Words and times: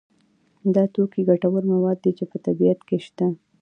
دا 0.75 0.83
توکي 0.93 1.21
ګټور 1.29 1.63
مواد 1.71 1.97
دي 2.03 2.11
چې 2.17 2.23
په 2.31 2.37
طبیعت 2.45 2.79
کې 2.87 2.97
شته. 3.05 3.25